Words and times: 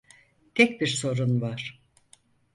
Tek 0.55 0.81
bir 0.81 0.87
sorun 0.87 1.41
var. 1.41 1.81